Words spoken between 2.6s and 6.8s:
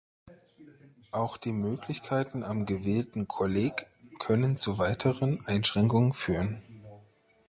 gewählten Kolleg können zu weiteren Einschränkungen führen.